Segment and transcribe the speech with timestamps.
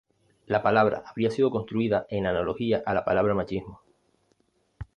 [0.47, 3.81] La palabra habría sido construida en analogía a la palabra machismo.